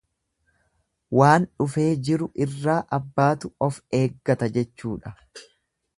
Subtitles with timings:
[1.17, 5.17] Waan dhufee jiru irraa abbaatu of eggata jechuudha.